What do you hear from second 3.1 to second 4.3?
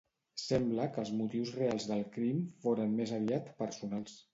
aviat personals.